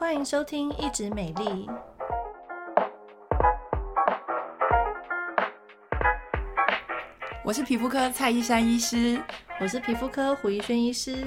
[0.00, 1.68] 欢迎收听一直美丽。
[7.44, 9.20] 我是皮肤科蔡依珊医师，
[9.60, 11.22] 我是皮肤科胡怡轩医师。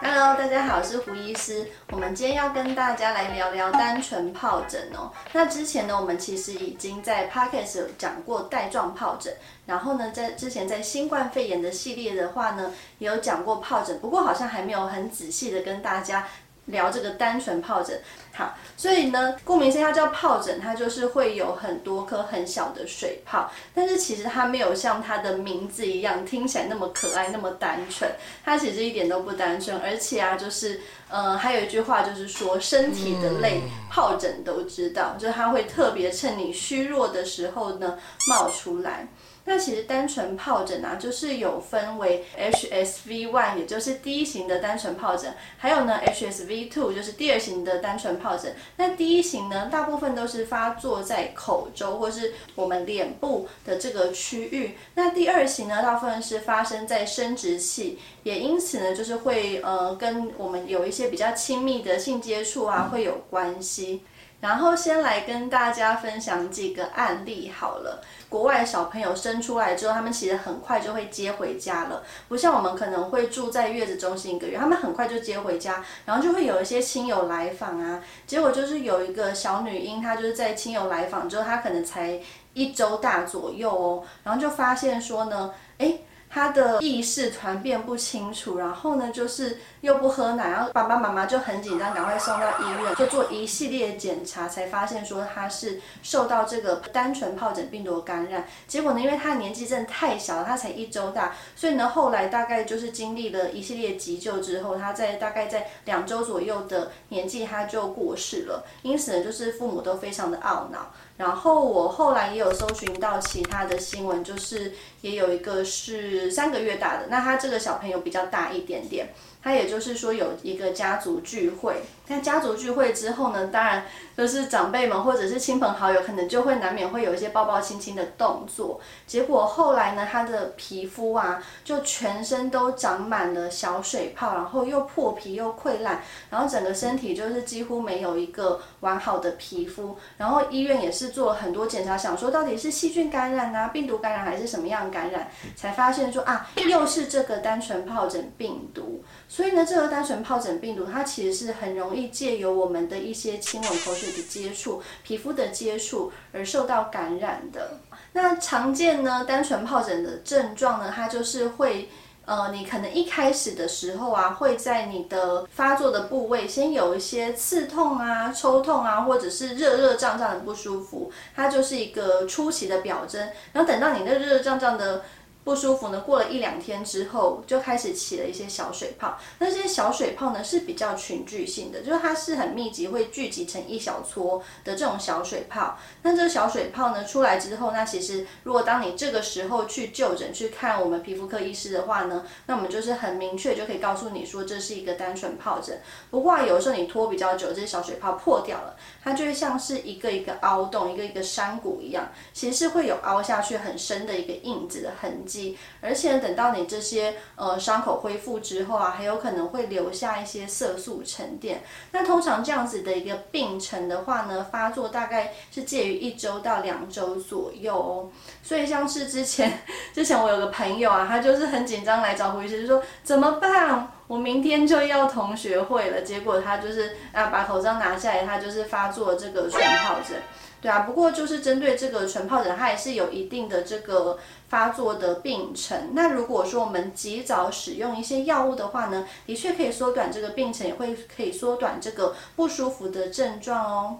[0.00, 1.68] Hello，大家好，我是胡医师。
[1.92, 5.12] 我们今天要跟大家来聊聊单纯疱疹哦。
[5.34, 9.36] 那之前呢，我们其实已经在 Podcast 有讲过带状疱疹，
[9.66, 16.26] 然后呢，在之前在新冠肺炎的系列的话呢，也有讲过疱疹，不过好像还没有很仔细的跟大家。
[16.66, 17.98] 聊这个单纯疱疹，
[18.34, 28.10] 好，所以呢，顾名思义，它叫疱疹，它就是会有很多颗很小的水泡，但是其实它没有像它的名字一样听起来那么可爱，那么单纯，
[28.44, 37.96] 它其实一点都不单纯，而且啊，就是，呃，还有一句话就是说，身体的累，疱疹都知道，就是它会特别趁你虚弱的时候呢
[38.28, 39.06] 冒出来。
[39.46, 48.54] 那其实单纯疱疹啊，就是有分为 HSV1，也就是第一型的单纯疱疹，还有呢 HSV2，就是第二型的单纯疱疹。
[48.76, 54.76] 那第一型呢，大部分都是发作在口周或是我们脸部的这个区域。
[54.94, 64.02] 那第二型呢，大部分是发生在生殖器，也因此呢，就是会呃跟我们有一些比较亲密的性接触啊会有关系。
[64.40, 68.02] 然后先来跟大家分享几个案例好了。
[68.28, 78.02] 国外的小朋友生出来之后，他们其实很快就会接回家了，不像我们可能会住在月子中心一个月，他们很快就接回家，然后就会有一些亲友来访啊。
[78.26, 82.20] 结果就是有一个小女婴，她就是在亲友来访之后，她可能才
[82.52, 86.04] 一周大左右哦，然后就发现说呢，诶。
[86.36, 98.46] 他的意识团变不清楚，然后呢，就是又不喝奶，然后爸爸妈妈就很紧张，赶快送到医院，就做一系列检查，才发现说他是受到这个单纯疱疹病毒感染。
[98.68, 108.62] 结果呢，因为他年纪真的太小了，他才一周大，所以呢，后来大概就是经历了一系列急救之后，他在大概在两周左右的年纪他就过世了。
[108.82, 110.92] 因此呢，就是父母都非常的懊恼。
[111.16, 114.74] 然后我后来也有搜寻到其他的新闻，就是
[115.06, 119.08] 也有一个是三个月大的，那他这个小朋友比较大一点点。
[119.42, 121.76] 他也就是说有一个家族聚会，
[122.08, 123.84] 那家族聚会之后呢，当然
[124.16, 128.80] 就是长辈们或者是亲朋好友，可能就会难免会有一些抱抱亲亲的动作。
[129.06, 139.96] 结果后来呢，他的皮肤啊，就全身都长满了小水泡，然后又破皮又溃烂，然后整个身体就是几乎没有一个完好的皮肤。
[140.16, 149.04] 然后医院也是做了很多检查，想说到底是细菌感染啊、病毒感染还是什么样感染，才发现说啊，又是这个单纯疱疹病毒。
[149.28, 157.78] 所以呢，这个单纯疱疹病毒它其实是很容易借由我们的一些亲吻、口水的接触、皮肤的接触而受到感染的。
[158.14, 161.90] 那常见呢，单纯疱疹的症状呢，它就是会，
[162.26, 173.20] 呃，你可能一开始的时候啊，会在你的发作的部位先有一些刺痛啊、抽痛啊，或者是热热胀胀的不舒服，它就是一个初期的表征。
[173.52, 175.02] 然后等到你那热热胀胀的
[175.46, 179.16] 不舒服呢，过了一两天之后，就开始起了一些小水泡。
[179.38, 185.78] 那些小水泡呢，是比较群聚性的，就是它是很密集，会聚集成一小撮的这种小水泡。
[186.02, 195.80] 那这个小水泡呢出来之后，那其实如果当你这个时候去就诊去看我们皮肤科医师的话呢，那我们就是很明确就可以告诉你说，这是一个单纯疱疹。
[196.10, 205.35] 不过有时候你拖比较久，这些小水泡破掉了，它就会像是一个一个凹洞，一个一个山谷一样，其实是会有凹下去很深的一个印子的痕迹。
[205.80, 211.62] 而且等到你这些呃伤口恢复之后啊，还有可能会留下一些色素沉淀。
[211.92, 218.08] 那通常这样子的一个病程的话呢，发作大概是介于一周到两周左右哦。
[218.42, 219.60] 所以像是之前
[219.94, 223.92] 之前我有个朋友啊，他就是很紧张来找胡医师，就说怎么办？
[224.06, 230.16] 我明天就要同学会了，结果他就是啊把口罩拿下来，他就是发作这个纯疱疹。
[230.58, 234.18] 对啊，不过就是针对这个纯疱疹，它也是有一定的这个
[234.48, 235.90] 发作的病程。
[235.92, 243.98] 那如果说我们及早使用一些药物的话呢，的确可以缩短这个病程，也会可以缩短这个不舒服的症状哦。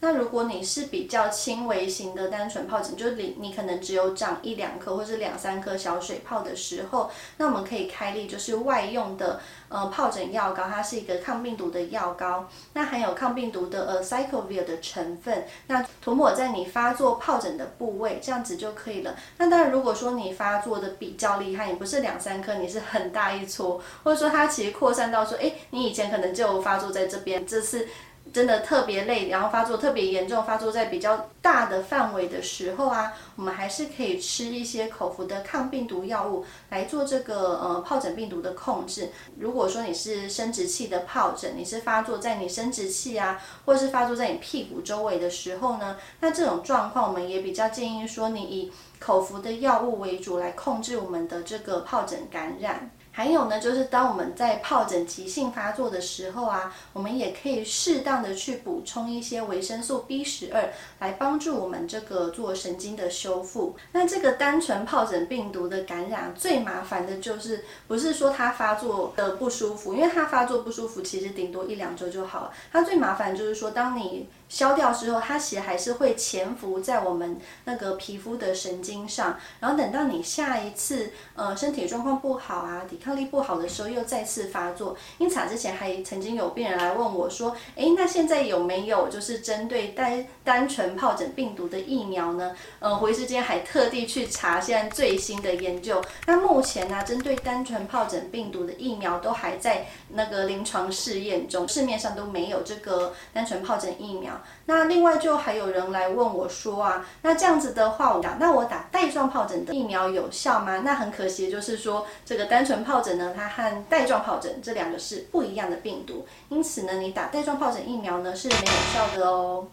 [0.00, 19.16] 那如果你是比较轻微型的单纯疱疹，就是你你可能只有长一两颗或是两三颗小水泡的时候，那我们可以开立就是外用的呃疱疹药膏，它是一个抗病毒的药膏，那含有抗病毒的呃 Acyclovir 的成分，那涂抹在你发作疱疹的部位，这样子就可以了。
[19.38, 27.88] 那当然，如果说你发作的比较厉害，你不是两三颗，你是很大一撮，或者说它其实扩散到说，哎，你以前可能就发作在这边，这次。
[28.32, 39.10] 真的特别累，然后发作特别严重，发作在比较大的范围的时候啊，我们还是可以吃一些口服的抗病毒药物来做这个呃疱疹病毒的控制。
[39.38, 52.90] 如果说你是生殖器的疱疹，你是发作在你生殖器啊，或是发作在你屁股周围的时候呢，那这种状况我们也比较建议说你以口服的药物为主来控制我们的这个疱疹感染。
[53.10, 63.74] 还有呢，就是当我们在疱疹急性发作的时候啊，我们也可以适当的去补充一些维生素 B 十二，来帮助我们这个做神经的修复。
[63.92, 72.52] 那这个单纯疱疹病毒的感染最麻烦的就是，不是说它发作的不舒服，因为它发作不舒服，其实顶多一两周就好了。
[72.70, 84.96] 它最麻烦就是说，当你消掉之后，它其实还是会潜伏在我们那个皮肤的神经上，然后等到你下一次呃身体状况不好啊，抵抗力不好的时候又再次发作。
[85.18, 92.54] 因此，之前还曾经有病人来问我说，诶，那现在有没有就是针对单单纯疱疹病毒的疫苗呢？
[92.78, 104.40] 呃，胡医师今天还特地去查现在最新的研究，那目前呢，针对单纯疱疹病毒的疫苗都还在那个临床试验中，市面上都没有这个单纯疱疹疫苗。
[104.66, 110.78] 那另外就还有人来问我说啊，那这样子的话，我打那我打带状疱疹的疫苗有效吗？
[110.78, 119.66] 那很可惜，就是说这个单纯疱疹呢，它和带状疱疹这两个是不一样的病毒，因此呢，你打带状疱疹疫苗呢是没有效的哦。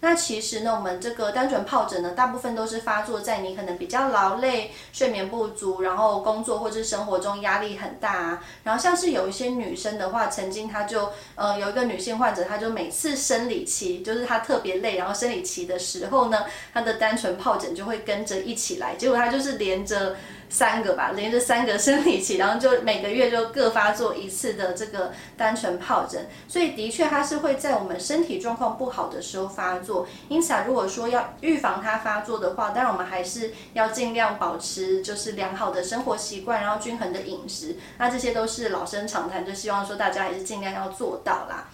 [0.00, 8.42] 那其实呢，我们这个单纯疱疹呢，大部分都是发作在你可能比较劳累、睡眠不足，然后工作或者是生活中压力很大啊。
[8.64, 20.16] 然后像是有一些女生的话，曾经她就呃有一个女性患者，她就每次生理期，就是她特别累，然后生理期的时候呢，她的单纯疱疹就会跟着一起来，结果她就是连着。
[20.50, 30.08] 三个吧，连着三个生理期，然后就每个月就各发作一次的这个单纯疱疹，所以的确它是会在我们身体状况不好的时候发作。
[30.28, 37.76] 因此啊，如果说要预防它发作的话，当然我们还是要尽量保持就是良好的生活习惯，然后均衡的饮食。
[37.98, 41.68] 那这些都是老生常谈，就希望说大家还是尽量要做到啦。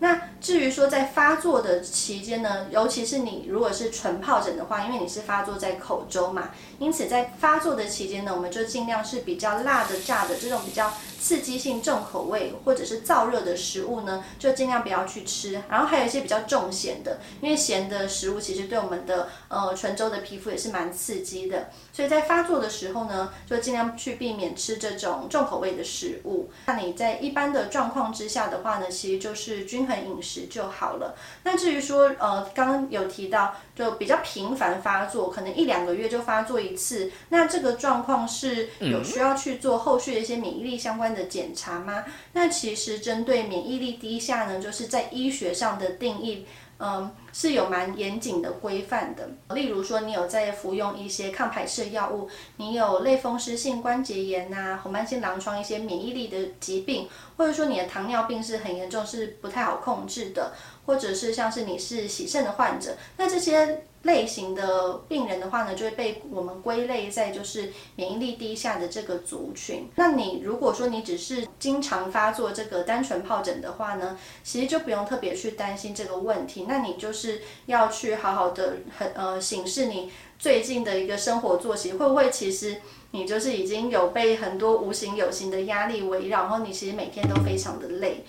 [0.00, 15.62] 那至于说在发作的期间呢，尤其是你如果是纯疱疹的话，因为你是发作在口周嘛，因此在发作的期间呢，我们就尽量是比较辣的、炸的这种比较刺激性重口味或者是燥热的食物呢，就尽量不要去吃。
[15.68, 26.50] 然后还有一些比较重咸的，因为咸的食物其实对我们的呃唇周的皮肤也是蛮刺激的，所以在发作的时候呢，就尽量去避免吃这种重口味的食物。
[26.64, 31.14] 那你在一般的状况之下的话呢，其实就是均衡饮食就好了。
[31.44, 42.04] 那至于说呃，刚刚有提到就比较频繁发作，可能一两个月就发作一次，那这个状况是有需要去做后续的一些免疫力相关的检查吗？
[42.32, 46.46] 那其实针对免疫力低下呢，就是在医学上的定义，
[46.80, 49.28] 嗯，是有蛮严谨的规范的。
[49.54, 57.06] 例如说，你有在服用一些抗排斥药物，你有类风湿性关节炎呐、红斑性狼疮一些免疫力的疾病，
[57.36, 60.54] 或者说你的糖尿病是很严重，是不太好控制的，
[60.86, 63.84] 或者是像是你是洗肾的患者，那这些。
[64.02, 69.88] 类型的病人的话呢，就会被我们归类在就是免疫力低下的这个族群。
[69.96, 76.64] 那你如果说你只是经常发作这个单纯疱疹的话呢，其实就不用特别去担心这个问题。
[76.66, 82.80] 那你就是要去好好的很呃审视你最近的一个生活作息，会不会其实
[83.10, 88.24] 你就是已经有被很多无形有形的压力围绕，然后你其实每天都非常的累。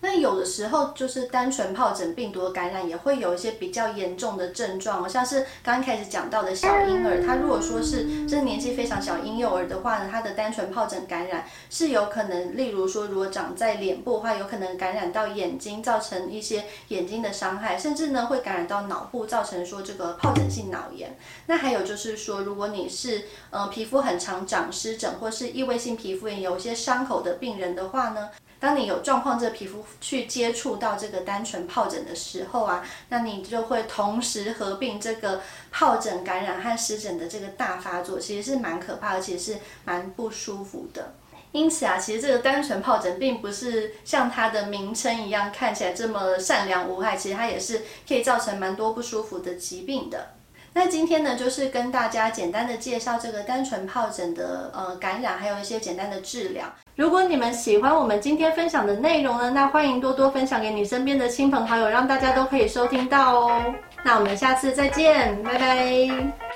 [0.00, 21.16] 那有的时候就是单纯疱疹病毒感染也会有一些比较严重的症状，像是刚开始讲到的小婴儿，他如果说是这年纪非常小婴幼儿的话呢，他的单纯疱疹感染是有可能，例如说如果长在脸部的话，有可能感染到眼睛，造成一些眼睛的伤害，甚至呢会感染到脑部，造成说这个疱疹性脑炎。
[21.46, 28.28] 那还有就是说，如果你是呃皮肤很常长湿疹或是异位性皮肤炎，有一些伤口的病人的话呢，
[28.60, 35.40] 当你有状况，这个皮肤去接触到这个单纯疱疹的时候啊，那你就会同时合并这个
[35.72, 41.14] 疱疹感染和湿疹的这个大发作，其实是蛮可怕，而且是蛮不舒服的。
[41.52, 50.34] 因此啊，其实这个单纯疱疹并不是像它的名称一样看起来这么善良无害，其实它也是可以造成蛮多不舒服的疾病的。
[50.74, 56.70] 那今天呢，就是跟大家简单的介绍这个单纯疱疹的呃感染，还有一些简单的治疗。
[56.98, 63.62] 如果你们喜欢我们今天分享的内容呢，那欢迎多多分享给你身边的亲朋好友，让大家都可以收听到哦。
[64.04, 66.47] 那我们下次再见，拜拜。